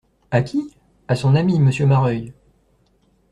A 0.31 0.39
qui? 0.41 0.73
A 1.07 1.15
son 1.15 1.35
ami, 1.35 1.59
Monsieur 1.59 1.85
Mareuil. 1.85 2.33